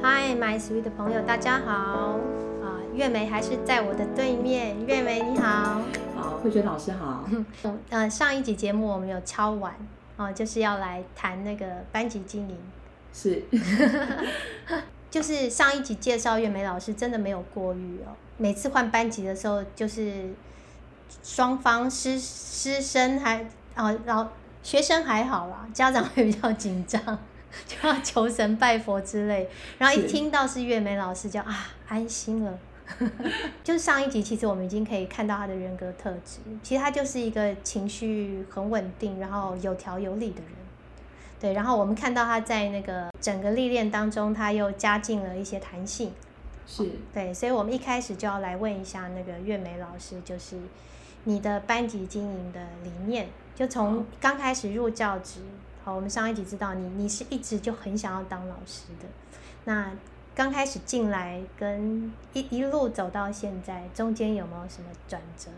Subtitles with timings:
[0.00, 1.72] Hi, my sweet 的朋友，大家好
[2.62, 2.78] 啊！
[2.94, 5.80] 月梅还是在我的对面，月梅你好。
[6.16, 7.28] 好，慧娟老师好。
[7.90, 9.74] 呃，上一集节目我们有敲完
[10.16, 12.56] 哦，就是要来谈那个班级经营。
[13.12, 13.42] 是。
[15.10, 18.14] 就是上一集介绍月梅老师，真的没有过誉哦。
[18.36, 20.32] 每次换班级的时候，就是
[21.24, 23.44] 双方师师生还
[23.74, 24.28] 哦，然后
[24.62, 27.18] 学生还好啦，家长会比较紧张，
[27.66, 29.48] 就要求神拜佛之类。
[29.78, 32.58] 然后一听到是月梅老师，就啊安心了。
[33.62, 40.52] 就上一集，其实我们已经可以看到他的人格特质，其实他就是一个情绪很稳定，然后有条有理的人。
[41.38, 46.12] 对，然后我们看到他在那个整个历练当中，他又加进了一些弹性。
[46.66, 46.90] 是。
[47.12, 50.56] 对，所以我们一开始就要来问一下那个月梅老师，就是
[51.24, 55.40] 你的班级经营的理念，就从刚开始入教职，
[55.88, 59.08] 好，我们上一集知道你你是一直就很想要当老师的，
[59.64, 59.90] 那
[60.34, 65.48] 刚开始进来跟一一路走到现在，中间有没有什么转折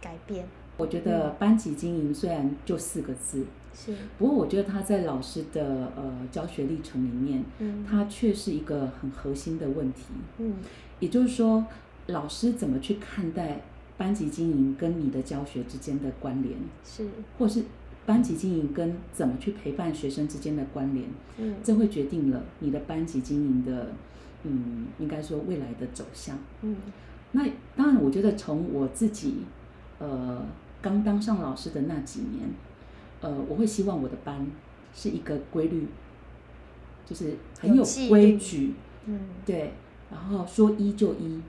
[0.00, 0.48] 改变？
[0.78, 3.46] 我觉得班级经营虽然就四个字。
[3.72, 10.06] 是，不过我觉得他在老师的呃教学历程里面，嗯，他却是一个很核心的问题，
[10.38, 10.54] 嗯，
[10.98, 11.64] 也就是说，
[12.06, 13.60] 老师怎么去看待
[13.96, 17.06] 班级经营跟你的教学之间的关联，是，
[17.38, 17.62] 或是
[18.08, 21.06] 班级经营跟怎么去陪伴学生之间的关联，
[21.36, 23.92] 嗯，这会决定了你的班级经营的，
[24.44, 26.74] 嗯，应该说未来的走向，嗯，
[27.32, 27.44] 那
[27.76, 29.44] 当然，我觉得从我自己，
[29.98, 30.42] 呃，
[30.80, 32.48] 刚当上老师的那几年。
[33.20, 34.46] 呃，我会希望我的班
[34.94, 35.88] 是一个规律，
[37.04, 38.74] 就是很有规矩，
[39.06, 39.72] 嗯，对，
[40.08, 41.42] 然后说一就一，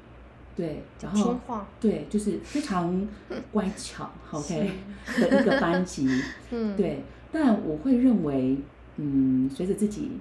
[0.60, 1.40] 对，然后
[1.80, 3.08] 对，就是非常
[3.54, 4.72] 乖巧，OK
[5.18, 6.06] 的一个班级，
[6.52, 7.02] 嗯，对。
[7.32, 8.58] 但我会认为，
[8.98, 10.12] 嗯，随着自己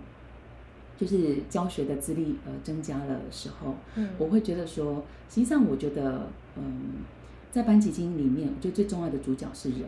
[0.96, 7.02] 就是教学的资历呃增加了时候，嗯，我会觉得说，实际上我觉得，嗯，
[7.50, 9.80] 在班级经营里面，我觉得最重要的主角是人。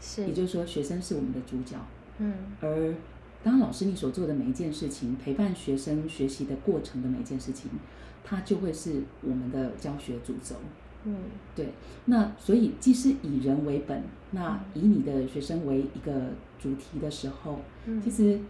[0.00, 1.74] 是，也就是说，学生是我们的主角。
[2.18, 2.94] 嗯，而
[3.42, 7.70] 当老师你所做的每一件事情，陪伴学生学习的过程的每一件事情，
[8.24, 10.56] 它就会是我们的教学主轴。
[11.04, 11.16] 嗯，
[11.54, 11.68] 对。
[12.06, 14.02] 那所以，既是以人为本，
[14.32, 17.60] 那以你的学生为一个主题的时候，
[18.02, 18.40] 其实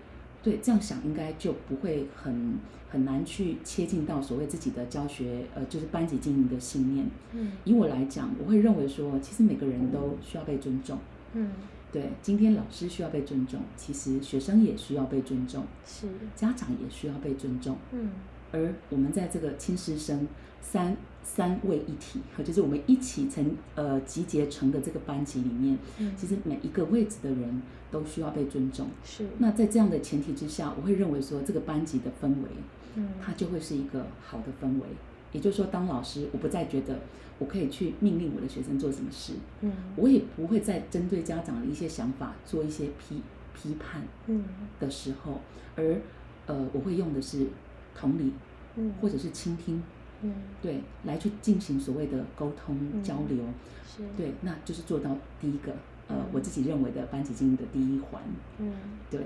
[0.43, 2.55] 对这样想，应该就不会很
[2.89, 7.07] 很难去切近到所谓自己的教学，呃，就是班级经营的信念。
[7.33, 10.99] 嗯，以我来讲，我会认为说，其实每个人都需要被尊重。
[11.35, 11.51] 嗯，
[11.93, 17.77] 对，今天老师需要被尊重，其实学生也需要被尊重，是家长也需要被尊重。
[17.93, 18.11] 嗯，
[18.53, 20.27] 而我们在这个亲师生
[20.61, 28.89] 三三位一体，就是我们一起成呃集结成的这个班级里面，嗯，其实每一个位置的人都需要被尊重。
[29.05, 32.49] 是，那在这样的前提之下，我会认为说这个班级的氛围，
[32.97, 34.87] 嗯，它就会是一个好的氛围。
[35.33, 37.01] 也就是说，当老师，我不再觉得
[37.39, 43.21] 我可以去命令我的学生做什么事，嗯，我也不会再针对家长的一些想法做一些批
[43.55, 44.45] 批判，嗯，
[44.81, 45.41] 的时候，
[45.77, 46.01] 而
[46.47, 47.47] 呃，我会用的是
[47.95, 48.33] 同理，
[48.77, 49.83] 嗯，或者是倾听，
[50.23, 50.33] 嗯，
[50.63, 53.17] 对，来去进行所谓的沟通交。
[53.29, 53.45] 流，
[53.87, 55.73] 是，对，那就是做到第一个，
[56.09, 58.23] 呃，我自己认为的班级经营的第一环，
[58.59, 58.73] 嗯，
[59.11, 59.21] 对。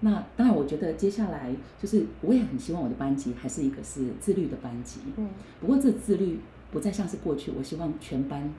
[0.00, 5.00] 那当然，我觉得接下来就是我也很希望我的班级还是一个是自律的班级。
[5.16, 5.28] 嗯。
[5.60, 6.38] 不过这自律
[6.70, 8.52] 不再像是过去，我希望全班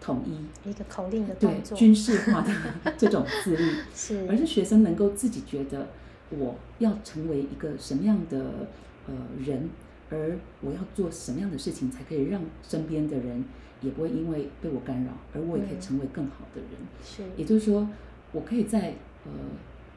[0.00, 2.52] 统一一个口令的对军事化的
[2.96, 5.88] 这种自律， 是，而是学生能够自己觉得
[6.30, 8.68] 我要成为一个什么样的
[9.06, 9.68] 呃人，
[10.10, 13.44] 而我要做什么样的事情才可以让身边的人
[13.80, 16.70] 也不会因为被我干扰，而我也可以成为更好的人。
[17.04, 17.22] 是。
[17.36, 17.88] 也就是说，
[18.32, 18.94] 我可以在
[19.24, 19.32] 呃。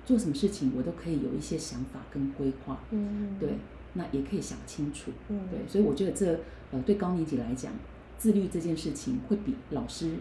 [0.08, 3.50] 做什么事情，我都可以有一些想法跟规划，嗯，对，
[3.96, 6.40] 那也可以想清楚，嗯，对，所以我觉得这
[6.72, 7.72] 呃对高年级来讲，
[8.18, 10.12] 自律这件事情会比老师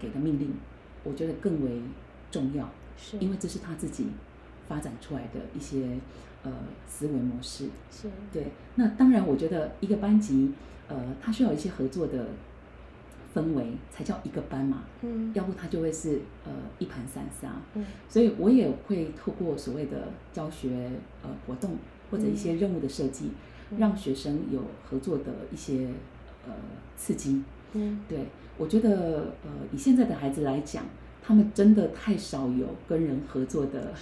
[0.00, 0.52] 给的命令，
[1.04, 1.80] 我觉得更为
[2.30, 4.06] 重要，是，因为这是他自己
[4.68, 5.98] 发展出来的一些
[6.42, 6.52] 呃
[6.86, 8.46] 思维模式，是对。
[8.74, 10.52] 那当然，我觉得一个班级
[10.88, 12.26] 呃，他需要一些合作的。
[13.34, 20.90] 氛围才叫一个班嘛，嗯，要不他就会是呃一盘散沙，嗯，所以我也会透过所谓的教学
[21.22, 21.78] 呃活动
[22.10, 23.30] 或者一些任务的设计，
[23.78, 25.88] 让学生有合作的一些
[26.46, 26.52] 呃
[26.96, 27.42] 刺激，
[27.72, 28.26] 嗯，对
[28.58, 30.84] 我觉得呃以现在的孩子来讲，
[31.22, 33.92] 他们真的太少有跟人合作的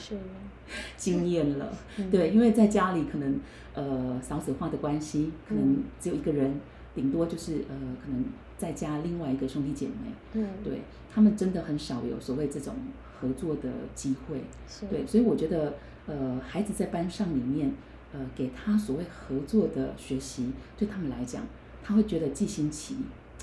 [0.96, 1.72] 经验了，
[2.10, 3.38] 对，因为在家里可能
[3.74, 6.60] 呃少子化的关系，可能只有一个人。
[6.92, 8.24] 顶多就是呃，可能
[8.58, 12.74] 再加另外一个兄弟姐妹，嗯，对他们真的很少有所谓这种
[13.20, 14.42] 合作的机会，
[14.90, 15.74] 对，所以我觉得
[16.08, 17.72] 呃，孩子在班上里面，
[18.12, 21.42] 呃给他所谓合作的学习，对他们来讲，
[21.82, 22.96] 他会觉得既新奇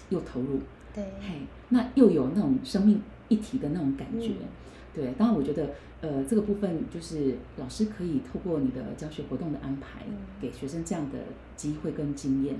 [0.09, 0.59] 又投入。
[0.93, 4.31] 对，嘿，那又有那种生命一体的那种感觉。
[4.93, 5.69] 对，当然我觉得，
[6.01, 10.01] 呃，这个部分就是老师可以透过你的教学活动的安排，
[10.41, 11.19] 给学生这样的
[11.55, 12.55] 机会跟经验。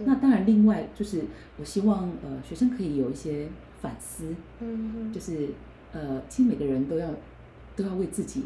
[0.00, 1.22] 那当然，另外就是
[1.58, 3.48] 我希望，呃，学生可以有一些
[3.80, 4.34] 反思。
[4.60, 5.50] 嗯就是
[5.92, 7.08] 呃，其实每个人都要
[7.76, 8.42] 都要为自己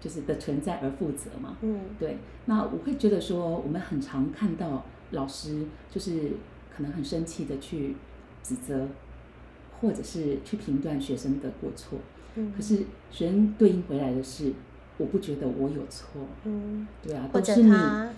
[0.00, 1.56] 就是的存在而负责嘛。
[1.60, 1.80] 嗯。
[1.98, 2.18] 对。
[2.46, 6.32] 那我会觉得说，我们很常看到老师就是
[6.74, 7.94] 可能很生气的去
[8.42, 8.88] 指责，
[9.80, 11.98] 或者是去评断学生的过错。
[12.56, 14.52] 可是学生对应回来的是，
[14.96, 16.22] 我不觉得我有错。
[16.44, 18.08] 嗯，对啊，或者他，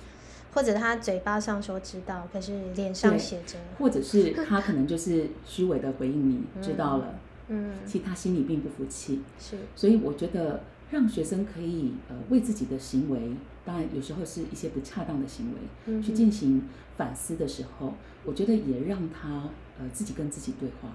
[0.55, 7.15] 或者他嘴巴上说知道，可是脸上写着，或者是他可能就是虚伪的回应你 知道了。
[7.49, 9.23] 嗯，其实他心里并不服气。
[9.41, 13.33] 是，所以我觉得让学生可以呃为自己的行为，
[13.65, 16.63] 当然有时候是一些不恰当的行为，去进行
[16.97, 17.95] 反思的时候，
[18.25, 19.49] 我觉得也让他。
[19.81, 20.95] 呃，自己跟自己对话，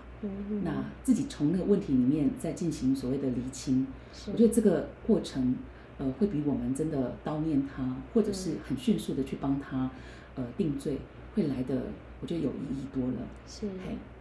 [0.63, 3.87] 那自己从那个问题里面再进行所谓的厘清，
[4.31, 5.55] 我觉得这个过程，
[5.97, 9.89] 呃，会比我们真的叨念他，或者是很迅速的去帮他，
[10.35, 10.99] 呃，定罪，
[11.33, 11.87] 会来的，
[12.21, 13.27] 我觉得有意义多了。
[13.47, 13.67] 是，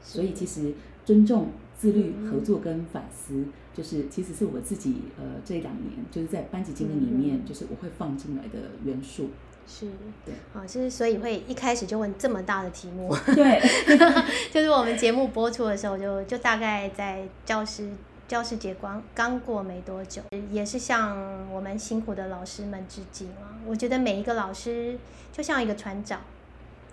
[0.02, 0.72] 所以其实
[1.04, 3.44] 尊重、自律、合作跟反思，
[3.74, 9.30] 就是其实是我自己呃这两年就是在班级经营里面，就是我会放进来的元素。
[9.68, 9.86] 是，
[10.24, 13.60] 对，啊，就是所以会一开始就问这么大的题目， 对，
[14.52, 17.90] 就是我们节目播出的时候，就就大概在教师
[18.28, 20.22] 教师节刚刚过没多久，
[20.52, 21.18] 也是向
[21.52, 23.58] 我们辛苦的老师们致敬啊。
[23.66, 24.96] 我觉得每一个老师
[25.32, 26.20] 就像一个船长，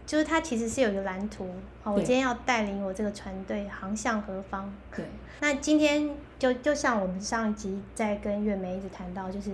[0.06, 1.50] 就是他其实是有一个蓝图，
[1.82, 4.74] 好，我今天要带领我这个船队航向何方？
[4.96, 5.06] 对，
[5.40, 9.52] 那今天就就像我们上一集在跟月梅一直谈到，就是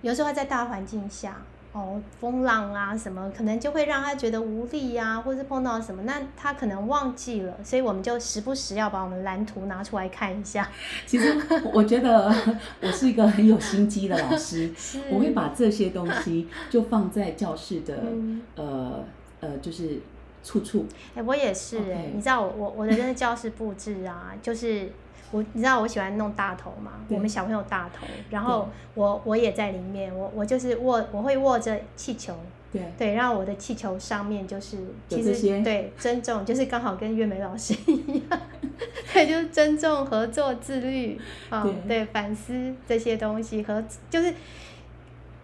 [0.00, 1.36] 有时候在大环境下。
[1.74, 10.68] 哦，风浪啊什么，可能就会让他觉得无力啊，或是碰到什么，那他可能忘记了，所以我们就时不时要把我们蓝图拿出来看一下。
[11.08, 11.34] 其实
[11.72, 12.30] 我觉得
[12.82, 14.70] 我是一个很有心机的老师，
[15.10, 18.02] 我会把这些东西就放在教室的
[18.54, 19.02] 呃
[19.42, 20.00] 呃，就是
[20.42, 20.86] 处处。
[21.14, 24.90] 哎，我也是哎，你知道我我我的那个教室布置啊， 就是。
[25.34, 26.92] 我你知道我喜欢弄大头嘛？
[27.08, 32.36] 我们小朋友大头，然后我我也在里面，我我就是握我会握着气球，
[32.70, 34.76] 对对，然后我的气球上面就是
[35.08, 38.40] 其实对尊重，就是刚好跟月梅老师一样，
[39.14, 41.18] 对，就是尊重、合作、自律
[41.48, 44.34] 啊，对反思这些东西和就是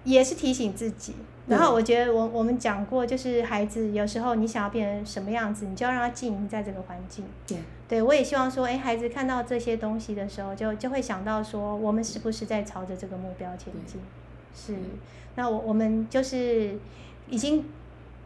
[0.05, 1.15] 也是提醒自己。
[1.49, 7.25] 然后我觉得我我们讲过，就是孩子有时候你想要变成什么样子，你就要让他经营在这个环境。
[7.47, 7.59] 对，
[7.89, 14.01] 对我也希望说，哎，孩子看到这些东西的时候，就就会想到说，我们是不是在朝着这个目标前进？
[14.55, 14.79] 是。
[15.37, 16.79] 那我我们就是
[17.29, 17.65] 已经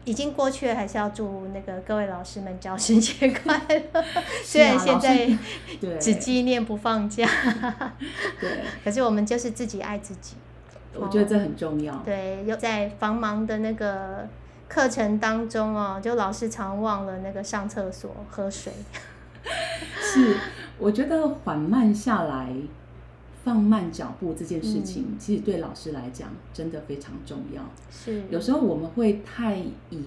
[0.03, 4.03] 已经过去了，还是要祝那个各位老师们教师节快乐。
[4.43, 5.29] 虽然现在
[5.99, 7.25] 只纪念不放假。
[8.41, 8.49] 对。
[8.83, 10.35] 可是我们就是自己爱自己。
[10.95, 11.95] 我觉得这很重要。
[12.05, 14.27] 对，又在繁忙的那个
[14.67, 18.71] 课程当中哦，就老师常忘了那个上厕所、喝水。
[20.01, 20.35] 是，
[20.77, 22.53] 我觉得缓慢下来、
[23.43, 27.61] 放慢脚步这件事情，其实对老师来讲真的非常重要。
[27.91, 29.57] 是，有时候我们会太
[29.89, 30.03] 以。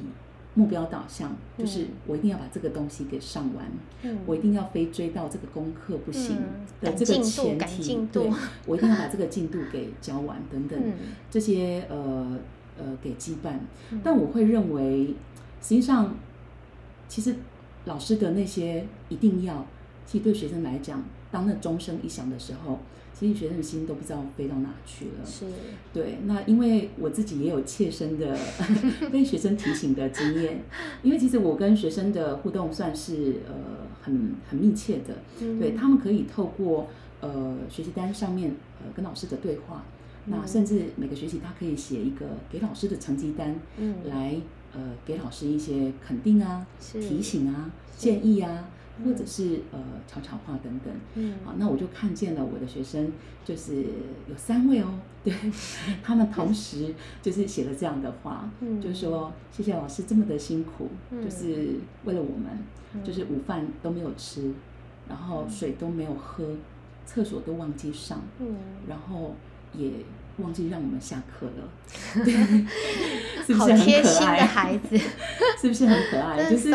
[0.56, 3.66] 目标导向就是我一定要把这个东西给上完，
[4.24, 6.38] 我一定要非追到这个功课不行
[6.80, 8.30] 的这个前提，对，
[8.66, 10.80] 我一定要把这个进度给交完等等
[11.30, 12.38] 这些呃
[12.78, 13.58] 呃给羁绊。
[14.02, 15.08] 但我会认为，
[15.60, 16.14] 实际上
[17.06, 17.36] 其实
[17.84, 19.66] 老师的那些一定要，
[20.06, 22.78] 其实对学生来讲，当那钟声一响的时候。
[23.18, 25.24] 其实学生的心都不知道飞到哪去了。
[25.24, 25.46] 是，
[25.90, 26.18] 对。
[26.26, 28.36] 那因为我自己也有切身的
[29.10, 30.62] 被学生提醒的经验，
[31.02, 35.14] 因为其实我跟学生的互动算是呃很很密切的。
[35.40, 35.58] 嗯。
[35.58, 36.88] 对他们可以透过
[37.22, 38.54] 呃学习单上面
[38.84, 39.82] 呃跟老师的对话，
[40.26, 44.36] 那甚至每个学期他可以写一个给老师的成绩单，嗯，来
[44.74, 48.68] 呃给老师一些肯定啊、提醒啊、建议啊。
[49.04, 53.12] 或者是呃悄悄话等等，嗯，好，那我就看见了我的学生，
[53.44, 53.84] 就是
[54.28, 55.34] 有三位哦，对，
[56.02, 60.88] 他们同时就是写了这样的话，嗯，就是说谢谢老师这么的辛苦，
[61.22, 64.52] 就是为了我们，就是午饭都没有吃，
[65.08, 66.44] 然后水都没有喝，
[67.04, 68.56] 厕所都忘记上，嗯，
[68.88, 69.34] 然后
[69.72, 69.90] 也。
[70.38, 71.66] 忘记让我们下课了，
[72.22, 72.30] 对
[73.42, 74.44] 是不是很可爱的？
[74.44, 75.00] 孩子
[75.60, 76.50] 是不是很可爱？
[76.50, 76.70] 就是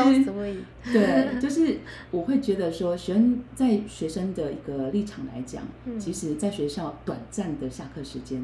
[0.92, 1.78] 对，就是
[2.10, 5.64] 我会觉得说，学生在学生的一个立场来讲，
[6.00, 8.42] 其实在学校短暂的下课时间，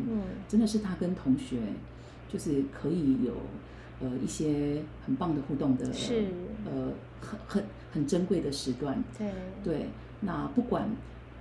[0.48, 1.58] 真的是他跟同学
[2.32, 3.34] 就是可以有
[4.00, 6.26] 呃一些很棒的互动的，是。
[6.66, 9.04] 呃很很很珍贵的时段。
[9.18, 9.28] 对。
[9.64, 9.86] 对，
[10.22, 10.88] 那不管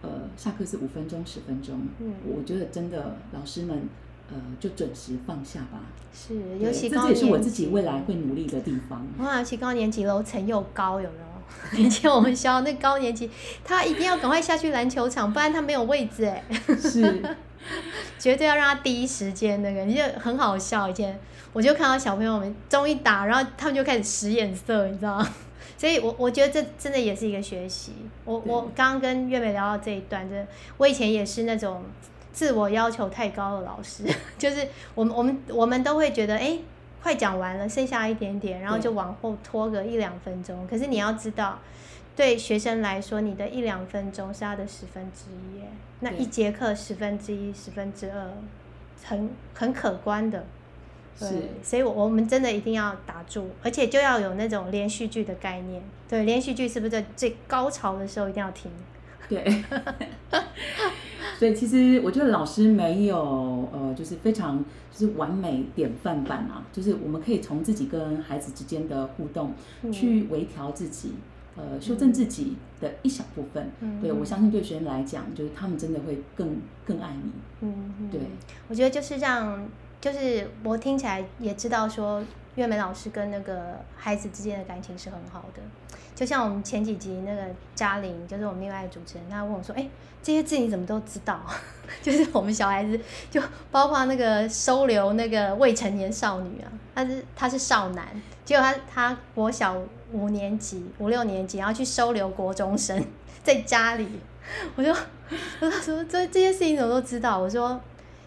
[0.00, 3.82] 呃下课是五分钟十分钟，嗯，我觉得真的老师们
[4.30, 5.80] 呃就准时放下吧。
[6.12, 9.06] 是，尤其高这也是我自己未来会努力的地方。
[9.18, 11.26] 哇，尤其高年级楼层又高，有没有？
[11.78, 13.30] 以前我们学校那高年级，
[13.64, 16.42] 他一定要赶快下去篮球场，不然他没有位置哎。
[16.80, 17.22] 是，
[18.18, 20.88] 绝对要让他第一时间那个，你就很好笑。
[20.88, 21.18] 以前
[21.52, 25.28] 我就看到小朋友们终于打，然后他们就开始使眼色，你知道吗？
[25.78, 27.92] 所以，我我觉得这真的也是一个学习。
[28.24, 30.46] 我我刚刚跟月美聊到这一段，真的，
[30.78, 31.82] 我以前也是那种
[32.36, 34.04] 自我要求太高的老师，
[34.36, 36.58] 就是我们我们我们都会觉得，哎。
[37.02, 40.66] 快讲完了，剩下一点点，然后就往后拖个一两分钟。
[40.66, 41.56] 可是你要知道，
[42.16, 45.62] 对学生来说，你的一两分钟是他的十分之一，
[46.00, 48.26] 那一节课十分之一、十分之二，
[49.04, 50.44] 很很可观的。
[51.16, 51.28] 对，
[51.62, 55.80] 所以，我我们真的一定要打住，而且就要有那种连续剧的概念。
[56.08, 58.68] 对，连续剧是不是在最高潮的时候一定要停？
[59.28, 59.44] 对。
[61.38, 69.52] 所以其实我觉得老师没有呃，就是非常就是完美典范版啊，就是我们可以从自己跟孩子之间的互动
[69.92, 71.12] 去微调自己，
[71.56, 73.70] 呃，修正自己的一小部分。
[74.00, 77.30] 对我相信对学生来讲，就是他们真的会更更爱你。
[77.60, 78.20] 嗯，对，
[78.68, 79.68] 我觉得就是让，
[80.00, 82.22] 就是我听起来也知道说，
[82.54, 85.60] 月美老师跟那个孩子之间的感情是很好的。
[86.14, 87.42] 就像我们前几集那个
[87.74, 89.86] 嘉玲，就是我们另外的主持人，他问我说：“哎，
[90.22, 91.38] 这些字你怎么都知道？”
[92.02, 92.98] 就是我们小孩子，
[93.30, 98.06] 就包括那个收留那个未成年少女啊，他是他是少男，
[98.46, 99.76] 结果他他国小
[100.12, 103.04] 五年级五六年级，然后去收留国中生
[103.44, 104.08] 在家里，
[104.74, 104.90] 我就
[105.60, 107.38] 他说这这些事情怎么都知道？
[107.38, 107.78] 我说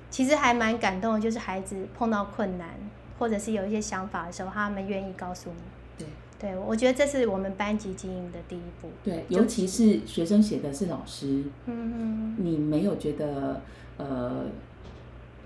[0.09, 2.69] 其实还蛮感动的，就是孩子碰到困难
[3.17, 6.05] 或者是有一些想法的时候，他们愿意告诉你。
[6.39, 8.87] 对，我觉得这是我们班级经营的第一步。
[9.03, 13.61] 对，尤其是学生写的是老师，嗯你没有觉得
[13.97, 14.45] 呃，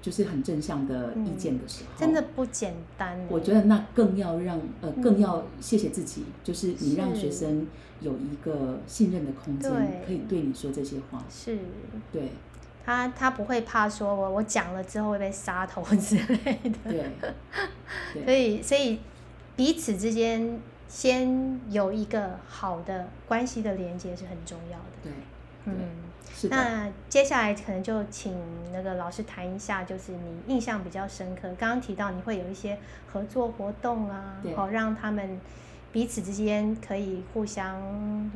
[0.04, 3.20] 就是很正向的意见的时候，真的不简单。
[3.28, 7.66] 我觉得那更要让呃，更要谢谢自己，就是你让学生
[8.00, 9.72] 有一个信任的空间，
[10.06, 11.26] 可以对你说这些话。
[11.28, 11.58] 是，
[12.12, 12.30] 对，
[12.86, 17.34] 他他不会怕说我我讲了之后会被杀头之类的。
[18.14, 19.00] 对， 所以所以
[19.56, 20.60] 彼此之间。
[20.86, 24.86] 先有一个好的关系的连接是很重要的。
[25.02, 25.12] 对，
[25.66, 25.74] 嗯，
[26.52, 28.32] 那接下来可能就请
[28.72, 31.48] 那个老师谈一下，就是你印象比较深刻。
[31.58, 32.78] 刚刚提到你会有一些
[33.12, 35.42] 合作活动啊，好让他们。
[35.94, 37.80] 彼此之间可以互相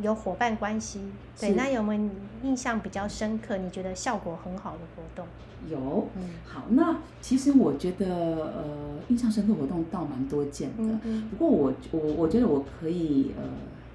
[0.03, 1.01] 有伙伴关系，
[1.39, 2.09] 对，那有没有
[2.43, 3.57] 印象比较深刻？
[3.57, 5.25] 你觉得效果很好的活动？
[5.67, 10.99] 有，嗯，好，那其实我觉得，呃，印象深刻活动倒蛮多见的。
[11.31, 13.43] 不过我我我觉得我可以呃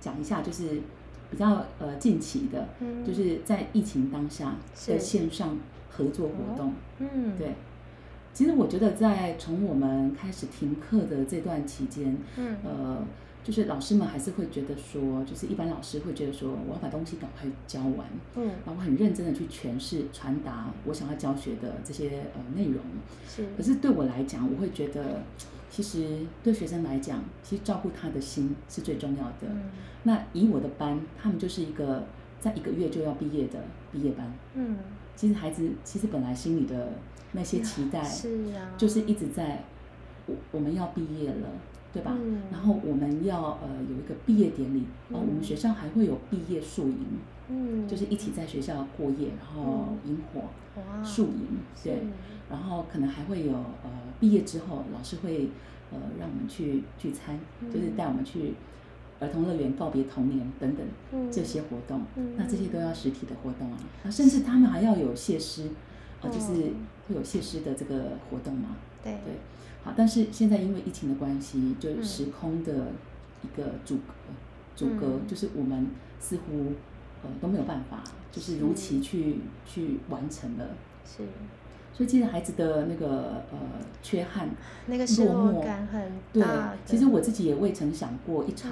[0.00, 0.80] 讲一下，就是
[1.30, 4.56] 比较呃近期的，嗯就是在疫情当下
[4.88, 5.56] 的线上
[5.88, 6.74] 合作活动。
[6.98, 7.54] 嗯，对。
[8.34, 12.98] 其实我觉得在从我们开始停课的这段期间，嗯，呃。
[13.44, 18.06] 就是老师们还是会觉得说，就是一般老师会觉得说，我要把东西赶快教完，
[18.36, 22.76] 嗯，然后很认真的去诠释、传达我想要教学的这些呃内容。
[23.28, 23.44] 是。
[23.56, 25.22] 可是对我来讲，我会觉得，
[25.68, 29.48] 其实对学生来讲，其实照顾他的心是最重要的。
[29.48, 29.70] 嗯。
[30.04, 32.04] 那以我的班，他们就是一个
[32.38, 33.58] 在一个月就要毕业的
[33.90, 34.32] 毕业班。
[34.54, 34.76] 嗯。
[35.16, 36.92] 其实孩子其实本来心里的
[37.32, 39.64] 那些期待，是啊，就是一直在，
[40.26, 41.48] 我我们要毕业了。
[41.92, 42.16] 对吧？
[42.50, 46.98] 然后我们要呃有一个毕业典礼，哦，我们学校还会有毕业宿营，
[47.48, 50.42] 嗯，就是一起在学校过夜，然后萤火
[51.04, 51.98] 宿营，对，
[52.50, 55.50] 然后可能还会有呃毕业之后，老师会
[55.90, 57.38] 呃让我们去聚餐，
[57.70, 58.54] 就是带我们去
[59.20, 62.02] 儿童乐园告别童年等等这些活动，
[62.36, 65.68] 那这些都要实体的活动啊，啊，甚至他们还要有谢师，
[66.22, 66.72] 啊，就是
[67.08, 69.34] 会有谢师的这个活动嘛，对对。
[69.84, 72.92] 好，但是现在因为疫情的关系，就时空的
[73.42, 74.12] 一个阻隔，
[74.76, 75.88] 阻隔就是我们
[76.20, 76.72] 似乎
[77.24, 80.68] 呃都没有办法，就是如期去去完成了。
[81.04, 81.24] 是，
[81.92, 83.58] 所以其实孩子的那个呃
[84.02, 84.50] 缺憾、
[84.86, 86.00] 那个落寞感很
[86.40, 86.76] 大。
[86.76, 88.70] 对，其实我自己也未曾想过一场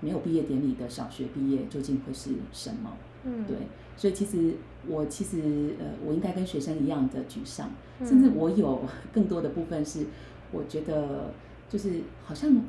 [0.00, 2.92] 没有毕业典礼的小学毕业究竟会是什么。
[3.24, 3.56] 嗯，对，
[3.96, 4.54] 所以其实
[4.86, 7.70] 我其实呃我应该跟学生一样的沮丧，
[8.04, 10.06] 甚至我有 更多的部分是。
[10.54, 11.32] 我觉得
[11.66, 12.62] 就是好像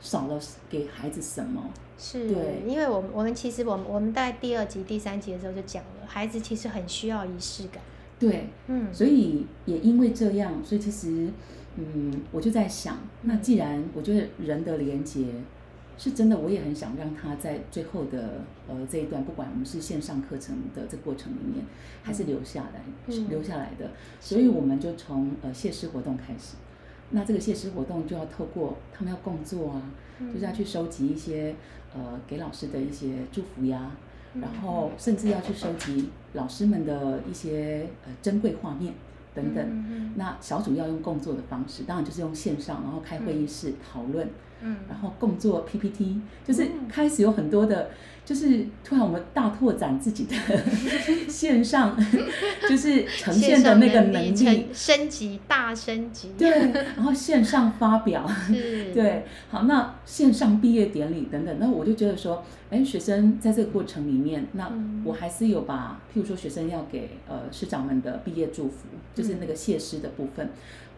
[0.00, 0.36] 少了
[0.68, 7.80] 给孩子什么，是对，因为我们我们其实我们我们在第二集第三集的时候就讲了，孩子其实很需要仪式感，
[8.18, 11.28] 对，嗯，所以也因为这样，所以其实，
[11.76, 15.26] 嗯，我就在想，那既然我觉得人的连接
[16.00, 21.62] 是真的，我也很想让他在最后的呃这一段，不管我们是线上课程的这过程里面，
[22.02, 22.80] 还是留下来，
[23.28, 26.56] 留下来的，所以我们就从呃谢师活动开始。
[27.10, 29.82] 那这个谢师活动就要透过他们要工作啊，
[30.32, 31.54] 就是要去收集一些
[31.94, 33.92] 呃给老师的一些祝福呀。
[34.40, 38.94] 然后甚至要去收集老师们的一些呃珍贵画面
[39.34, 40.14] 等等。
[40.14, 44.30] 那小组要用共作的方式，当然就是用线上，然后开会议室讨论。
[44.62, 47.90] 嗯，然后共做 PPT，就是开始有很多的，
[48.24, 50.34] 就是突然我们大拓展自己的
[51.28, 51.96] 线上，
[52.68, 56.32] 就是呈现的那个能力，升级大升级。
[56.36, 56.50] 对，
[56.96, 58.28] 然后线上发表，
[58.92, 64.70] 对，好，那线上毕业典礼等等，那我就觉得说，哎，学生在这个过程里面，那
[65.04, 70.50] 我还是有把，譬如说学生要给呃师长们的毕业祝福，就是那个谢师的部分。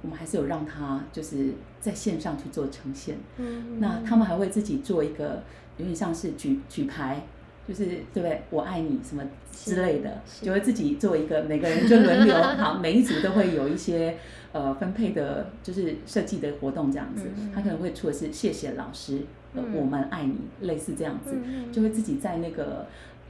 [0.02, 5.42] 我们还是有让他就是在线上去做呈现，嗯，那他们还会自己做一个
[5.76, 7.22] 有点像是举举牌，
[7.66, 8.42] 就是对不对？
[8.50, 14.16] 我爱你什么之类的，就会自己做一个，每个人就轮流， 好，每一组都会有一些
[14.50, 17.30] 呃分配的，就是设计的活动这样子。
[17.54, 19.20] 他可能会出的是谢谢老师，
[19.54, 21.36] 我们爱你，类似这样子，
[21.70, 22.86] 就会自己在那个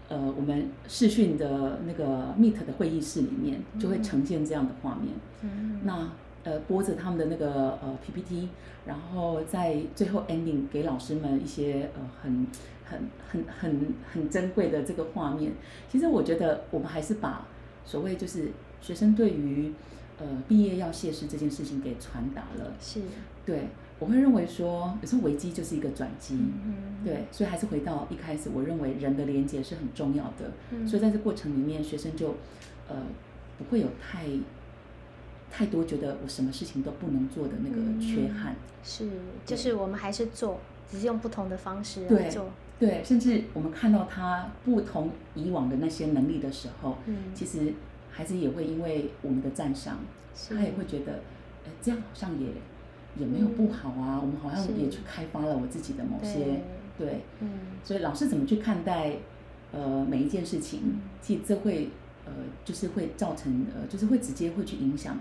[0.08, 5.12] 呃我们视讯的那个 Meet 的会议室里面，就会呈现这样的画面。
[5.42, 6.08] 嗯，那。
[6.44, 8.48] 呃，播着他们的那个呃 PPT，
[8.84, 12.46] 然后在最后 ending 给老师们一些呃很
[12.84, 15.52] 很很很很珍贵的这个画面。
[15.88, 17.46] 其实我觉得我们还是把
[17.84, 19.72] 所谓就是学生对于
[20.18, 22.72] 呃毕业要谢师这件事情给传达了。
[22.80, 23.00] 是。
[23.46, 23.68] 对，
[24.00, 26.34] 我会认为说有时候危机就是一个转机。
[26.34, 27.04] 嗯。
[27.04, 30.50] 对，所以还是回到一开始，我认为人的连接是很重要的。
[30.72, 30.84] 嗯。
[30.88, 32.34] 所以在这过程里面，学生就
[32.88, 32.96] 呃
[33.58, 34.26] 不会有太。
[35.54, 39.06] 太多觉得我什么事情都不能做的那个缺憾，是，
[39.44, 40.58] 就是我们还是做，
[40.90, 42.46] 只是用不同的方式来做。
[42.78, 47.74] 对，甚至我们看到他不同以往的那些能力的时候，嗯，其实
[48.10, 49.98] 孩子也会因为我们的赞赏，
[50.48, 51.12] 他也会觉得，
[51.66, 52.46] 哎，这样好像也
[53.18, 54.18] 也没有不好啊。
[54.18, 56.62] 我们好像也去开发了我自己的某些，
[56.98, 57.50] 对，嗯。
[57.84, 59.16] 所以老师怎么去看待
[59.70, 60.80] 呃每一件事情，
[61.20, 61.90] 其实这会
[62.24, 62.32] 呃
[62.64, 65.18] 就是会造成呃就是会直接会去影响。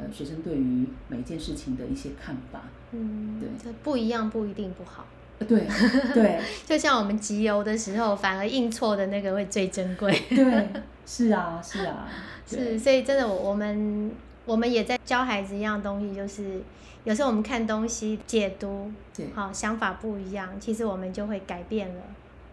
[0.00, 5.04] 呃，学生对于每一件事情的一些看法，嗯，对，这不一样不一定不好，
[5.38, 5.66] 对
[6.14, 10.68] 对， 就像我们集邮的时候，反而印错的那个会最珍贵，对，
[11.04, 12.08] 是啊是啊，
[12.46, 14.10] 是，所以真的我们
[14.46, 16.62] 我们也在教孩子一样东西，就是
[17.04, 22.02] 有时候我们看东西解读，对，好想法不一样，其实我们就会改变了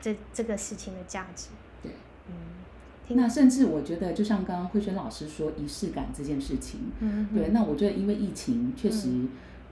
[0.02, 1.48] 这这个事情的价值。
[3.10, 9.10] 那甚至我觉得，就像刚刚慧轩老师说仪式感这件事情，嗯，对，那我觉得因为疫情，确实，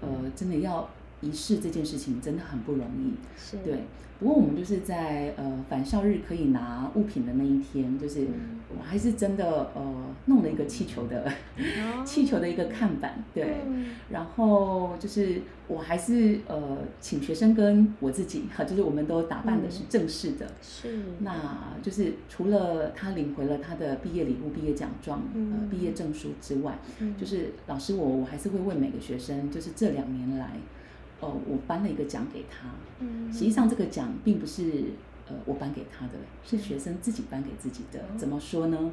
[0.02, 0.90] 呃，真的要
[1.22, 3.80] 仪式这件事情真的很不容易，是，对。
[4.18, 8.26] 不过我们就是在呃返校日可以拿物品的那一天，就是
[8.70, 11.30] 我还是真的呃弄了一个气球的
[12.06, 13.58] 气球的一个看板，对，
[14.10, 26.80] 然后就是我还是呃请学生跟我自己哈， 就是我们都打扮的是正式的，是，那就是除了他领回了他的毕业礼物、毕业奖状、呃毕业证书之外，
[27.20, 30.52] 就是老师我我还是会问每个学生，就是这两年来。
[31.56, 32.70] 哦，我颁了一个奖给他。
[33.00, 34.86] 嗯，实际上这个奖并不是
[35.28, 36.14] 呃我颁给他的，
[36.44, 38.00] 是学生自己颁给自己的。
[38.18, 38.92] 怎么说呢？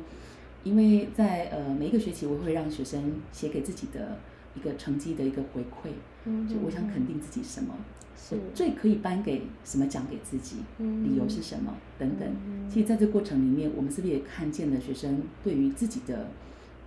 [0.64, 4.18] 因为在呃每一个学期，我会让学生写给自己的
[4.54, 5.92] 一个成绩的一个回馈。
[6.24, 7.74] 嗯，就我想肯定自己什么，
[8.16, 10.56] 是最可以颁给什么奖给自己？
[10.78, 11.74] 嗯，理由是什么？
[11.98, 12.28] 等等。
[12.68, 16.28] 其实在这过程里面，我们是不是也看见了学生对于自己的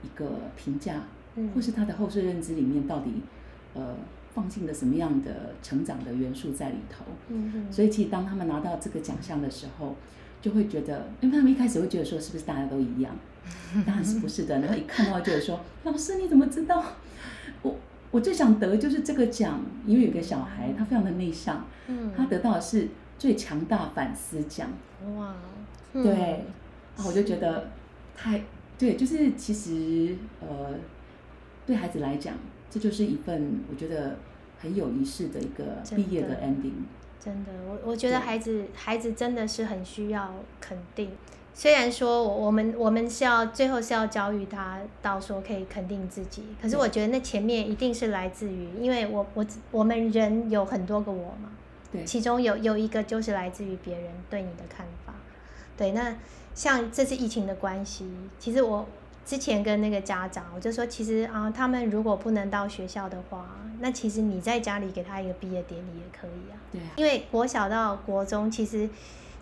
[0.04, 1.04] 一个评价，
[1.54, 3.12] 或是他的后设认知里面到底
[3.74, 3.96] 呃？
[4.36, 7.06] 放进了什么样的成长的元素在里头？
[7.30, 9.96] 嗯所以其实当他们拿到这个奖项的时候，
[10.42, 13.16] 就会觉得，因为他们一开始会觉得说，是不是大家都一样？
[13.88, 14.60] 当然是不是的。
[14.60, 16.84] 然后一看到就是说，老师你怎么知道？
[17.64, 17.76] 我
[18.12, 24.70] 我最想得就是这个奖，因为有个小孩他非常的内向，嗯，他得到的是最强大反思奖。
[25.16, 25.34] 哇，
[25.94, 26.44] 对，
[26.98, 27.70] 我就觉得
[28.16, 28.44] 太
[28.78, 30.74] 对，就是其实呃，
[31.66, 32.36] 对孩子来讲。
[32.70, 34.18] 这就是一份我觉得
[34.60, 35.64] 很有仪式的一个
[35.96, 36.84] 毕业的 ending。
[37.20, 41.12] 真的，我我觉得孩子孩子真的是很需要肯定。
[41.54, 51.50] 虽然说我我们我们是要最后是要教育他到说可以肯定自己，可是我觉得那前面一定是来自于，因为我我我们人有很多个我嘛，
[51.92, 55.14] 对，其中有有一个就是来自于别人对你的看法。
[55.78, 56.16] 对，那
[56.54, 58.06] 像这次疫情的关系，
[58.38, 58.88] 其实我。
[59.26, 66.56] 之前跟那个家长，我就说，其实啊，他们如果不能到学校的话，那其实你在家里给他一个毕业典礼也可以啊。
[66.72, 66.88] 对啊。
[66.96, 68.88] 因为国小到国中，其实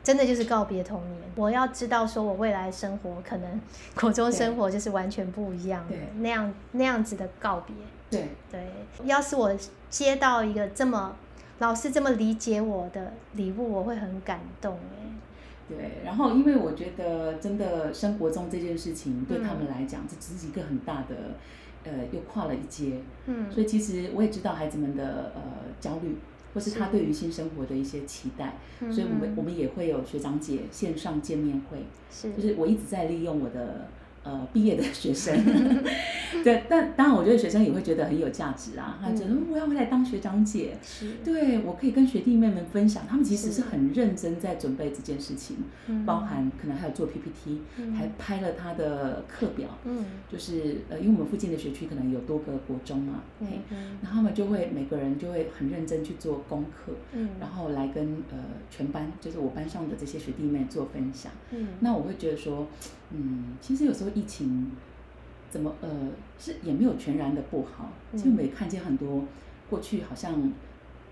[0.01, 1.21] 真的就是告别童年。
[1.35, 3.59] 我要知道，说我未来生活可能
[3.95, 7.75] 国中生活就是完全不一样的那样那样子的告别。
[8.09, 8.65] 对对。
[9.03, 9.53] 要是我
[9.89, 11.13] 接到一个这么
[11.59, 15.11] 老师这么理解我的礼物，我会很感动哎。
[15.77, 21.36] 对，然后因为我觉得真的生活中这件事情对他们来讲，这只是一个很大的，
[21.83, 22.99] 呃，又跨了一阶。
[23.25, 25.41] 嗯，所以其实我也知道孩子们的呃
[25.79, 26.15] 焦虑，
[26.53, 28.57] 或是他对于新生活的一些期待，
[28.91, 31.79] 所以我们我们也会有学长姐线上见面会，
[32.12, 33.88] 是，就是我一直在利用我的。
[34.23, 35.36] 呃，毕业的学生，
[36.45, 38.97] 对，但当然，我觉得学生也会觉得很有价值啊。
[39.03, 40.77] 他觉得我要回来当学长姐，
[41.25, 45.57] 对我可以跟学弟妹们分享，他们其实是很认真在准备这件事情，
[46.05, 47.62] 包含可能还有做 PPT，
[47.93, 49.67] 还拍了他的课表。
[49.83, 53.47] 嗯，就是呃，因为我们附近的学区可能有多个国中嘛，嗯，
[54.01, 58.38] 那他们就会每个人就会很认真去做功课，嗯，然后来跟呃
[58.71, 61.29] 全班，就是我班上的这些学弟妹做分享。
[61.51, 62.67] 嗯，那我会觉得说。
[63.11, 64.71] 嗯，其实有时候疫情
[65.49, 69.25] 怎么呃是也没有全然的不好，其实我们也看见很多
[69.69, 70.51] 过去好像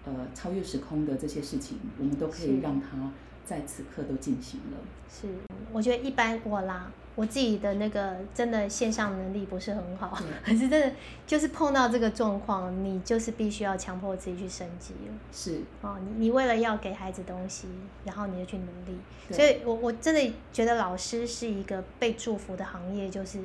[0.05, 3.11] 呃超越时空的这些事情，我们都可以让它
[3.45, 4.77] 在此刻都进行了。
[5.09, 5.27] 是，
[5.71, 6.91] 我觉得一般我啦。
[7.15, 10.91] 我自己的那个真的线上能力不是很好，可是真的
[11.27, 15.13] 就是碰到这个状况，你就是必须要强迫自己去升级了。
[15.31, 17.67] 是哦，你你为了要给孩子东西，
[18.05, 18.97] 然后你就去努力。
[19.29, 23.39] 所以我我真的觉得老师是一个被祝福的行业，就是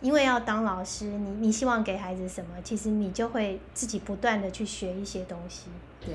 [0.00, 5.66] 因为要当老师，你你希望给孩子什么，其实你就会自己不断的去学一些东西。
[6.00, 6.14] 对。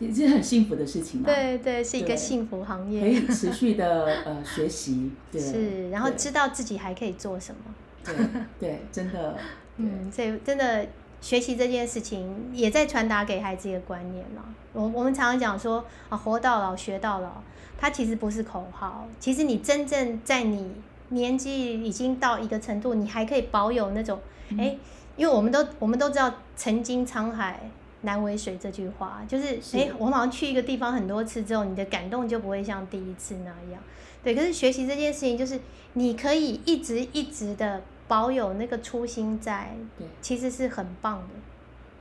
[0.00, 1.26] 对，其实很幸福的事情嘛。
[1.26, 3.02] 对对，是一个幸福行业。
[3.02, 5.38] 可以持续的呃学习，对。
[5.40, 7.60] 是，然后知道自己还可以做什么。
[8.02, 8.14] 对
[8.58, 9.36] 对，真的。
[9.76, 10.86] 嗯，所以真的
[11.20, 14.42] 学习这件事情，也在传达给孩子一个观念了。
[14.72, 17.42] 我我们常常讲说啊，活到老学到老，
[17.78, 19.06] 它其实不是口号。
[19.18, 20.72] 其实你真正在你
[21.10, 24.18] 年纪已经到一个程度，你还可以保有那种
[24.58, 24.78] 哎，
[25.16, 27.70] 因为我们都我们都知道曾经沧海。
[28.02, 33.82] 难为水这句话，就是哎，我好像去一个地方很多次之后，你的感动就不会像第一次那样。
[34.22, 35.60] 对，可是学习这件事情，就是
[35.92, 41.28] 你可以一直一直的保有那个初心在，对，其实是很棒的。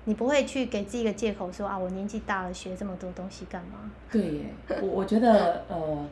[0.05, 3.91] 你不会去给自己一个借口说啊，我年纪大了，学这么多东西干嘛？
[4.11, 6.07] 对耶，我我觉得呃，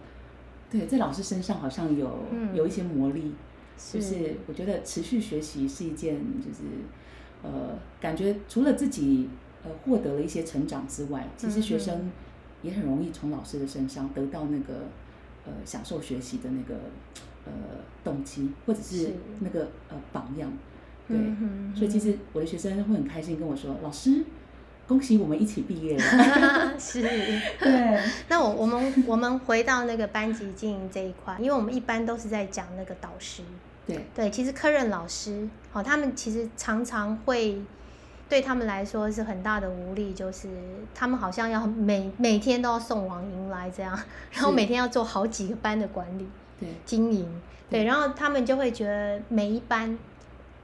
[0.70, 3.34] 对，在老师身上好像有有一些魔力，
[3.92, 6.64] 就是我觉得持续学习是一件，就是
[7.42, 9.30] 呃，感觉除了自己。
[9.68, 12.10] 呃，获得了一些成长之外，其实学生
[12.62, 14.86] 也很容易从老师的身上得到那个
[15.46, 16.76] 呃享受学习的那个
[17.46, 17.52] 呃
[18.04, 20.50] 动机，或者是那个呃榜样。
[21.08, 21.18] 对，
[21.76, 24.24] 所以其实我的学生会很开心跟我说：“老师，
[24.88, 26.04] 恭喜我们一起毕业了。”
[26.80, 28.02] 是，对。
[28.30, 33.42] 那我我们我们回到那个班级经营这一块，因为我们一般都是在讲那个导师。
[33.86, 37.62] 对对，其实科任老师，好，他们其实常常会。
[38.30, 40.50] 对他们来说是很大的无力，就是
[40.94, 43.98] 他们好像要每每天都要送往迎来这样，
[44.32, 46.28] 然后每天要做好几个班的管理、
[46.86, 49.98] 经营，对，然后他们就会觉得每一班，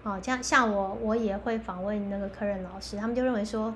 [0.04, 3.74] 哦，像像我我也会访问那个客人老师，他们就认为说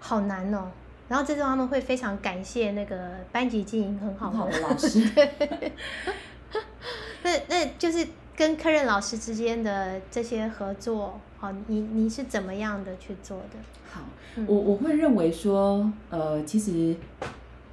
[0.00, 0.70] 好难哦，
[1.08, 5.00] 然后这时候他们会非常感谢那个班级经营很好的老师，
[7.22, 8.06] 那那就是
[8.38, 11.20] 跟客人老师之间的这些合作。
[11.38, 13.58] 好，你你是怎么样的去做的？
[13.90, 14.02] 好，
[14.46, 16.96] 我我会认为说，呃，其实，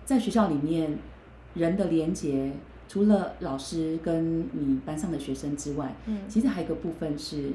[0.05, 0.97] 在学校里面，
[1.53, 2.51] 人的连接，
[2.87, 7.51] 除了老师跟你班上的学生之外，嗯，其实还有一个部分是，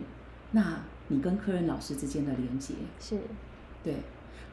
[0.52, 3.18] 那你跟客人老师之间的连接，是，
[3.82, 3.96] 对，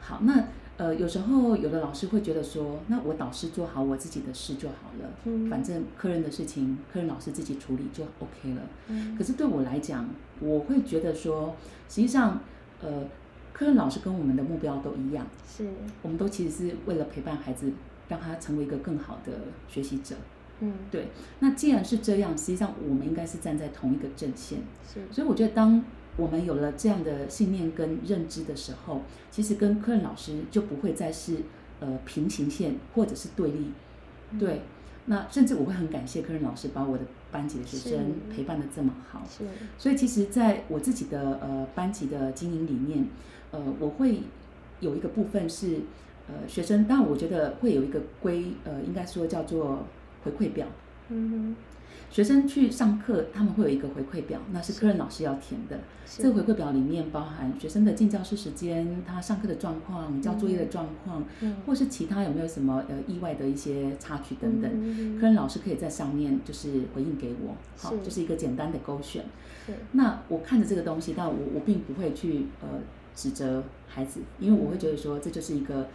[0.00, 0.44] 好，那。
[0.78, 8.62] 呃，有时候有的老师会觉得说，那我导师做好我自己的事就好了，嗯，反正客人的事情，客人老师自己处理就 OK 了。
[8.86, 11.56] 嗯，可是对我来讲，我会觉得说，
[11.88, 12.40] 实际上，
[12.80, 13.02] 呃，
[13.52, 15.68] 客人老师跟我们的目标都一样，是，
[16.02, 17.72] 我们都其实是为了陪伴孩子，
[18.06, 19.32] 让他成为一个更好的
[19.66, 20.14] 学习者。
[20.60, 21.08] 嗯，对。
[21.40, 24.60] 那既然是这样，实际上我们应该是站在同一个阵线。
[24.86, 25.84] 是，所以我觉得当。
[26.18, 29.00] 我们有了这样的信念跟认知的时候，
[29.30, 31.36] 其实跟客人老师就不会再是
[31.80, 33.72] 呃平行线或者是对立，
[34.38, 34.60] 对。
[35.06, 37.98] 那甚至我会很感谢客人老师把我的班级的学生
[38.30, 39.22] 陪伴的这么好。
[39.26, 39.44] 是。
[39.78, 43.06] 所以其实在我自己的呃班级的经营里面，
[43.50, 44.20] 呃，我会
[44.80, 45.80] 有一个部分是
[46.26, 49.86] 呃学生，但我觉得会有一个归呃应该说叫做
[50.24, 50.66] 回馈表。
[51.08, 51.56] 嗯哼。
[52.10, 55.78] 学生去上课，他们会有一个回馈表，那是科任老师要填的。
[56.06, 61.22] 这个回馈表里面包含学生的进教室时间、他上课的状况、交作业的状况，
[61.66, 64.70] 或是其他有没有什么呃意外的一些插曲等等。
[65.20, 69.24] 科任老师可以在上面就是回应给我，好，就是一个简单的勾选。
[69.92, 72.80] 那我看着这个东西，但我我并不会去呃
[73.14, 75.88] 指责孩子，因为我会觉得说这就是一个。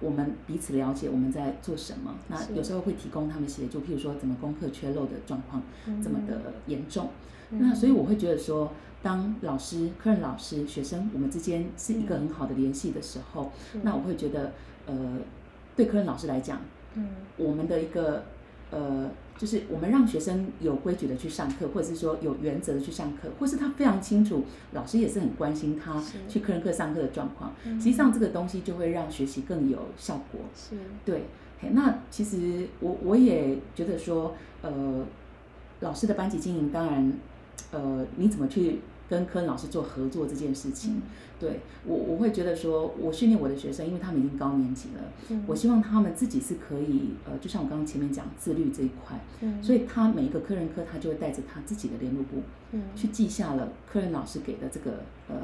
[0.00, 5.62] 我们彼此了解我们在做什么，那有时候会提供他们协助，譬如说怎么功课缺漏的状况
[6.02, 7.10] 这么的严重，
[7.50, 13.50] 那所以我会觉得说，当老师、客人、老师、学生我们之间是一个很好的联系的时候，
[13.82, 14.52] 那我会觉得，
[14.86, 15.18] 呃，
[15.74, 16.60] 对客人老师来讲，
[16.94, 18.24] 嗯，我们的一个
[18.70, 19.10] 呃。
[19.38, 27.52] 就是我们让学生有规矩的去上课，或者是说有原则的去上课，或是他非常清楚，老师也是很关心他去课人课上课的状况。
[27.62, 30.40] 实际上这个东西就会让学习更有效果。
[30.54, 31.24] 是，对。
[31.72, 35.04] 那其实我我也觉得说，呃，
[35.80, 37.12] 老师的班级经营，当然，
[37.72, 38.80] 呃，你怎么去？
[39.08, 41.00] 跟科任老师做合作这件事情，
[41.38, 49.20] 对我我会觉得说，我训练我的学生，因为他们已经高年级了，我希望他们自己是可以，呃，就像我刚刚前面讲自律这一块，
[49.62, 52.42] 所以他每一个科任科，他就会带着他自己的联络簿，
[52.96, 55.36] 去记下了科任老师给的这个，呃，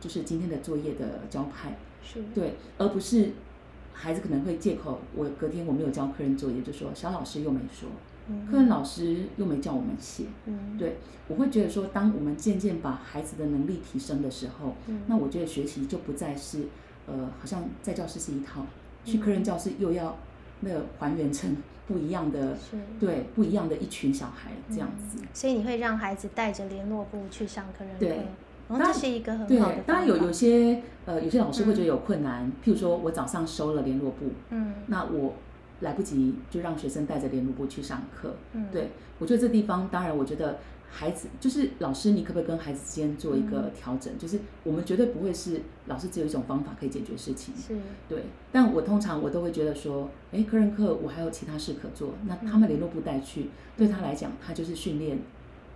[0.00, 2.22] 就是今天的作业的交派，是。
[2.34, 3.30] 对，而不是
[3.92, 7.88] 孩子可能会借口我隔天我没有交科任作业，就说小老师又没说。
[8.50, 10.24] 课任老师又没叫我们写，
[10.78, 10.96] 对，
[11.28, 14.74] 我会觉得说，当我们渐渐把孩子的能力提升的时候，
[15.06, 16.64] 那我觉得学习就不再是，
[17.06, 18.64] 呃，好像在教室是一套，
[19.04, 20.16] 去科任教室又要
[20.60, 22.56] 那个还原成不一样的，
[23.00, 25.18] 对，不一样的一群小孩这样子。
[25.32, 27.84] 所以你会让孩子带着联络簿去上课。
[27.84, 28.24] 任课，
[28.68, 29.76] 然后这是一个很好的。
[29.86, 35.34] 当然有有些呃有些老师会觉得有困难，譬如说我早上收了联络簿，嗯，那我。
[35.80, 38.34] 来不及就让学生带着联络簿去上课。
[38.52, 40.58] 嗯，对我觉得这地方，当然我觉得
[40.90, 44.16] 孩子就是老师，你可不可以跟孩子之间做一个调整？
[44.18, 47.54] 就是我们绝对不会是老师只有一种方法可以解决事情。
[47.56, 47.76] 是，
[48.08, 48.24] 对。
[48.50, 55.18] 但我通常我都会觉得说，哎，个人课我还有其他事可做，那他们联络簿带去，对他来讲，他就是训练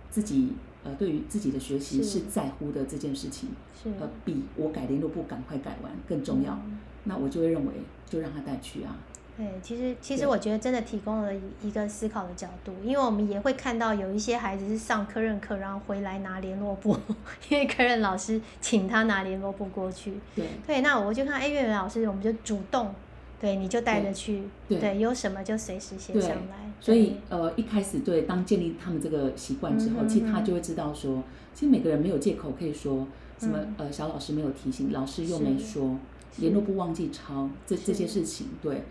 [0.09, 3.49] 自己，呃，对于自己的学习是在乎的这件事情，
[3.81, 6.59] 是呃，比我改联络簿赶快改完更重要。
[7.05, 7.73] 那我就会认为，
[8.09, 8.97] 就让他带去啊。
[9.35, 11.31] 对，其实其实我觉得真的提供了
[11.63, 16.95] 一个思考的角度，因为我们也会看到有一些孩子是上科任课，然后回来拿联络簿，
[17.49, 20.13] 因为科任老师请他拿联络簿过去。
[20.35, 22.93] 对，对，那我就看，哎，岳文老师，我们就主动，
[23.41, 26.71] 对，你就带着去，对，有什么就随时写上来。
[26.79, 31.23] 所以，呃，一开始对，当建立他们这个习惯之后，其实他就会知道说，
[31.55, 33.07] 其实每个人没有借口可以说
[33.39, 35.97] 什么，呃，小老师没有提醒，老师又没说。
[36.37, 38.83] 联络不忘记抄这这些事情，对，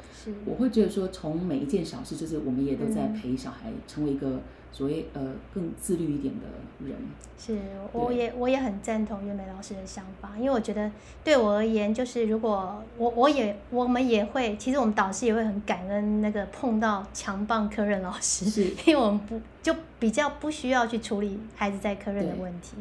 [0.44, 4.40] 我会觉得说，从每一件小事，就是我们也都在陪小孩成为一个。
[4.72, 5.20] 所谓呃
[5.54, 6.46] 更自律一点的
[6.86, 6.96] 人，
[7.38, 7.58] 是，
[7.92, 10.90] 我也我也很赞同月美老师的想法，因为我觉得
[11.22, 22.76] 对我而言，就是如果我我也我们也会，其实我们导师也会很感恩那个碰到强棒科任老师，是， 因为我们不就比较不需要去处理孩子在科任的问题，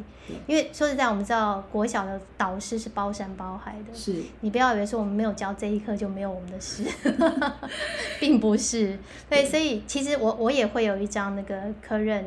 [0.47, 6.83] 因为说实在，我们知道国小的导师是包山包海的，是，你不要以为说我们没有教这一课就没有我们的事，
[8.19, 8.97] 并不是，
[9.29, 11.61] 对，所以其实我我也会有一张那个。
[11.81, 12.23] 科任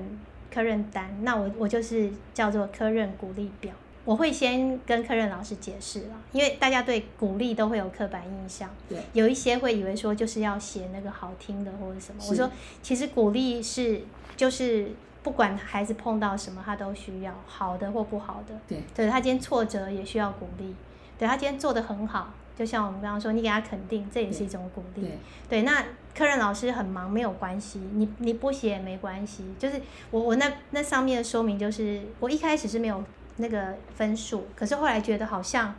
[0.53, 3.73] 科任单，那我我就是叫做科任鼓励表。
[4.05, 12.23] 我会先跟科任老师解释了，因为大家对鼓励都会有刻板印象，对，有一些会以为说就是要写那个好听的或者什么。
[12.29, 12.51] 我说
[12.83, 14.03] 其实鼓励是
[14.37, 14.91] 就是
[15.23, 18.55] 不管孩子碰到什么，他都需要好的或不好的。
[18.69, 20.75] 对，对他今天挫折也需要鼓励，
[21.19, 22.35] 对他今天做的很好。
[22.57, 25.11] 就像我们刚刚说，你给他肯定，这也是一种鼓励。
[25.49, 25.83] 对，那
[26.17, 29.45] 客人老师很忙没有关系，你你不写也没关系。
[29.59, 33.03] 就是我我那那上面的说明就是，我一开始是没有
[33.37, 35.75] 那个分数，可是后来觉得好像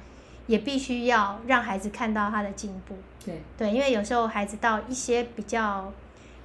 [0.47, 2.95] 也必须要让孩子看到他的进步。
[3.25, 5.91] 对对，因为有时候孩子到一些比较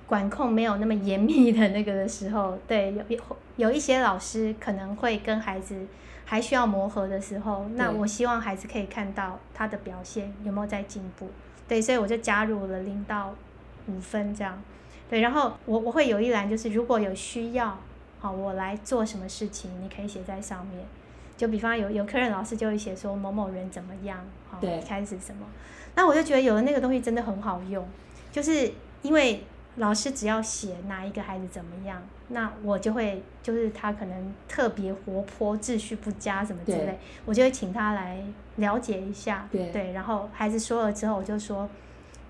[0.07, 5.87] 管控没有那么严密的那个的时候， 对有有有一些老师可能会跟孩子。
[6.22, 11.29] 还需要磨合的时候，那我希望孩子可以看到他的表现有没有在进步。
[11.66, 13.35] 对，所以我就加入了零到
[13.90, 14.62] 五分这样。
[15.09, 17.79] 对，然后我我会有一栏，就是如果有需要，
[18.20, 20.85] 好，我来做什么事情，你可以写在上面。
[21.37, 25.46] 就比方有有客人老师就会写说某某人怎么样，好，开始什么。
[25.94, 27.87] 那我就觉得有的那个东西真的很好用，
[28.31, 28.72] 就是
[29.03, 29.42] 因为。
[29.76, 38.20] 老师只要写哪一个孩子怎么样，那我就会就是他可能特别活泼、秩序不佳什么之类，我就会请他来
[38.57, 39.48] 了解一下。
[39.72, 41.70] 对，然后孩子说了之后，我就说，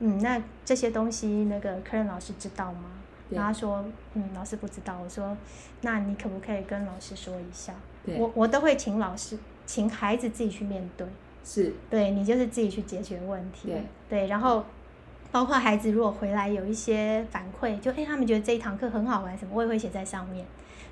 [0.00, 2.90] 嗯，那这些东西那个科任老师知道吗？
[3.30, 3.84] 然后他说，
[4.14, 4.98] 嗯，老师不知道。
[5.00, 5.36] 我说，
[5.82, 7.72] 那你可不可以跟老师说一下？
[8.04, 11.06] 对我我都会请老师，请孩子自己去面对。
[11.44, 13.68] 是，对你就是自己去解决问题。
[13.68, 14.64] 对对，然后
[15.30, 20.44] 包括孩子如果回来有一些反馈，就哎他们觉得这一堂课很好玩什么，我也会写在上面。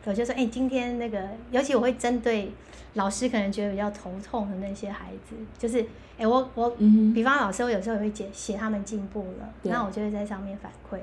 [0.09, 2.51] 我就说，哎，今天那个，尤其我会针对
[2.94, 5.85] 老师可能觉得比较头痛的那些孩子，就是
[6.16, 6.71] 哎我我，
[7.14, 10.99] 比方老师我有时候也会写写他们进步了，那我就会在上面反馈。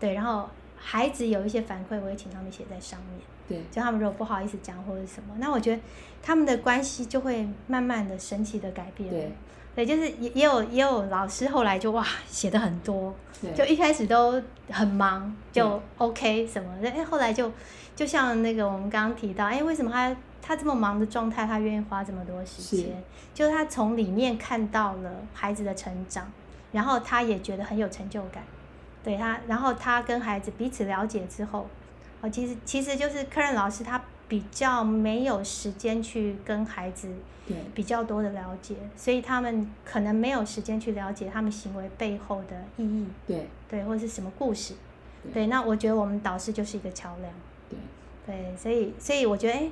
[0.00, 3.20] 对，然后孩子有一些反馈，我会请他们写在上面。
[3.46, 5.82] 对，就他们如果不好意思讲或者什么，那我觉得
[6.22, 9.10] 他们的关系就会慢慢的神奇的改变。
[9.10, 9.32] 对，
[9.76, 13.14] 对，就是也也有也有老师后来就哇写的很多，
[13.54, 17.52] 就一开始都很忙就 OK 什么的，哎后来就
[17.94, 23.04] 就像那个我们刚刚提到，哎为什么他他这么忙的状态，他愿意花这么多时间？
[23.34, 26.32] 就是他从里面看到了孩子的成长，
[26.72, 28.42] 然后他也觉得很有成就感。
[29.04, 31.68] 对他，然后他跟孩子彼此了解之后。
[32.22, 37.08] 哦，其实其实就是客人老师他比较没有时间去跟孩子
[37.74, 43.46] 比较多的了解，所以他们可能没有时间去了解他们行为背后的意义，对。
[43.68, 44.74] 对，或者是什么故事，
[45.32, 45.46] 对。
[45.46, 47.32] 那我觉得我们导师就是一个桥梁，
[47.68, 47.78] 对。
[48.26, 49.70] 对，所以所以我觉得，哎，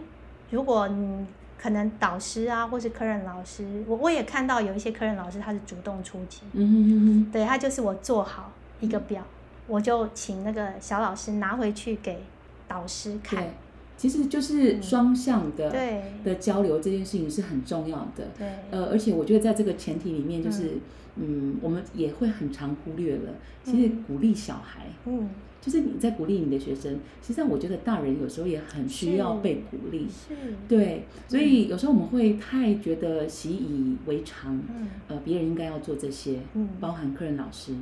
[0.50, 1.26] 如果你
[1.58, 9.24] 可能导师啊，或是客人老师，我我也看到有一些客人老师他是主动出击，嗯对他就是我做好一个表，
[9.66, 12.22] 我就请那个小老师拿回去给。
[12.66, 13.46] 导师看，
[13.96, 16.02] 其实就是双向的对。
[16.24, 18.28] 的交流，这件事情是很重要的。
[18.36, 20.78] 对，呃，而且我觉得在这个前提里面，就是
[21.16, 25.30] 嗯，我们也会很常忽略了，其实鼓励小孩，嗯，
[25.60, 30.34] 就是你在鼓励你的学生，实际上我觉得大人有时候也很需要被鼓励，是，
[30.68, 37.74] 对，所以有时候我们会太觉得习以为常，嗯，呃，别人应该要做这些，嗯，包含客人老师。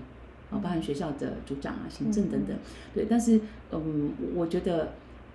[0.51, 2.55] 包含学校的组长啊、行政等等，
[2.95, 3.41] 对，但是
[3.73, 4.93] 嗯，我觉得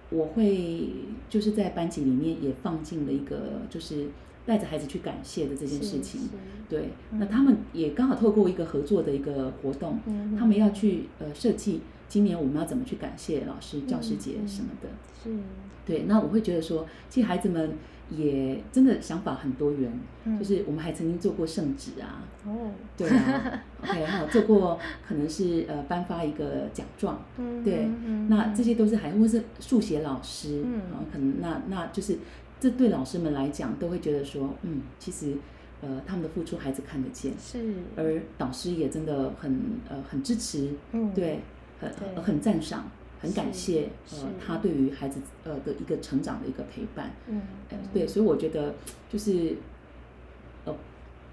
[0.09, 0.89] 我会
[1.29, 4.07] 就是在班级里面也放进了一个，就是
[4.45, 6.21] 带着孩子去感谢的这件事情，
[6.69, 9.99] 对，那他们也刚好透过一个合作的一个活动，
[10.37, 14.89] 他们要去呃设计今年我们要怎么去感谢老师、教师节什么的，
[15.23, 15.37] 是，
[15.85, 17.71] 对，那我会觉得说，其实孩子们。
[18.09, 19.91] 也真的想法很多元，
[20.39, 27.87] 就是我们还曾经做过圣旨啊，哦，对啊， OK，还有做过可能是呃颁发一个奖状，嗯对，
[28.29, 32.17] 那这些都是还或是数学老师，嗯，可能那那就是
[32.59, 35.33] 这对老师们来讲都会觉得说，嗯，其实
[35.81, 37.59] 呃他们的付出孩子看得见，是，
[37.97, 41.41] 而导师也真的很呃很支持，嗯，对，
[41.79, 42.89] 很很赞赏。
[43.19, 47.41] 很感谢呃他对于孩子呃的一个成长的一个陪伴，嗯，
[47.93, 48.75] 对，所以我觉得
[49.09, 49.55] 就是
[50.65, 50.75] 呃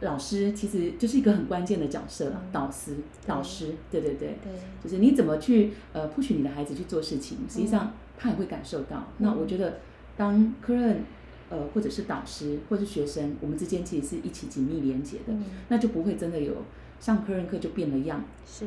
[0.00, 9.08] 老师其实就是一个很关键的角色了，导师导师，对对对，对，就是你怎么去呃 push 你的孩子去做事情，实际上他也会感受到。
[9.18, 9.80] 那我觉得
[10.16, 11.04] 当科任
[11.50, 15.34] 呃或者是导师或者是学生，我们之间其实是一起紧密连接的，
[15.68, 16.54] 那就不会真的有
[16.98, 18.66] 上科任课就变了样是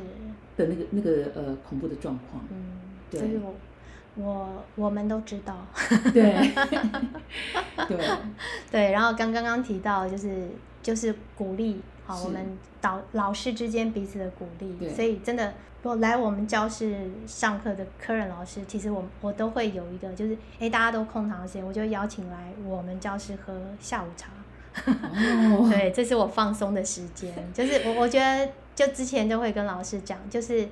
[0.56, 2.87] 的那个那个呃恐怖的状况，嗯。
[3.10, 3.54] 就是我，
[4.16, 5.56] 我我们都知道，
[6.14, 6.34] 对，
[7.88, 7.98] 对，
[8.70, 8.92] 对。
[8.92, 10.50] 然后刚刚刚提到，就是
[10.84, 14.90] 就是鼓励，好，我们导老师之间彼此的鼓励。
[14.90, 24.32] 所以真的，我来我们教室上课的客人老师，其实我我都会有一个，就是哎，大家都空堂时间，我就邀请来我们教室喝下午茶。
[24.86, 27.34] 哦， 对，这是我放松的时间。
[27.54, 30.68] 就是我我觉得，就之前就会跟老师讲，就是。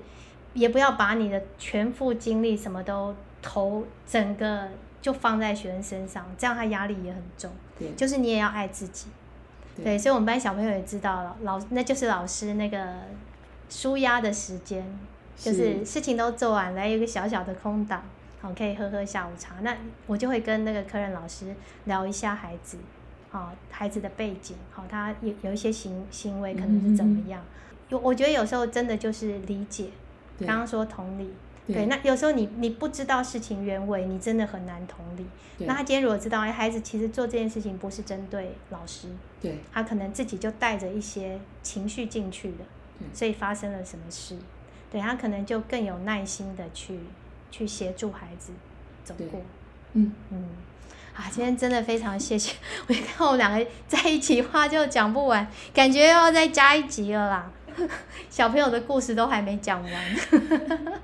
[0.56, 4.68] 也不要把你的全副精力什么都投，整个
[5.02, 7.52] 就放在学生身上，这样他压力也很重。
[7.78, 9.08] 对，就是你也要爱自己。
[9.84, 12.94] 对，所以我们班小朋友也知道了，老那就是老师那个
[13.70, 14.84] 舒压的时间，
[15.36, 18.02] 就是事情都做完了，有一个小小的空档，
[18.40, 19.56] 好可以喝喝下午茶。
[19.62, 19.76] 那
[20.08, 22.78] 我就会跟那个客人老师聊一下孩子，
[23.30, 27.44] 好孩子的背景，好他有有一些行行为可能是怎么样。
[27.90, 29.90] 有我觉得有时候真的就是理解。
[30.40, 31.30] 刚刚说同理，
[31.68, 35.26] 对，那有时候你你不知道事情原委，你真的很难同理。
[35.60, 39.08] 那他今天如果知道，哎，孩子其实做这件事情不是针对老师，
[39.42, 42.66] 对，他可能自己就带着一些情绪进去的，
[43.14, 44.36] 所以发生了什么事，
[44.92, 47.00] 对他可能就更有耐心的去
[47.52, 48.52] 去协助孩子
[49.06, 49.40] 走过。
[49.94, 50.12] 嗯。
[50.32, 50.50] 嗯，
[51.16, 52.54] 啊，今天真的非常谢谢，
[52.88, 57.50] 我看我们两个在一起话就讲不完，感觉要再加一集了啦。
[58.30, 59.92] 小朋友的故事都还没讲完，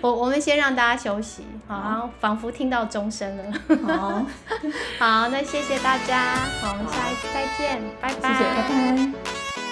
[0.00, 3.44] 我我们先让大家休息，好，仿佛听到钟声了。
[3.86, 4.26] 好，
[4.98, 9.63] 好，那谢谢大家，好，我们下一次再见，拜拜，拜拜。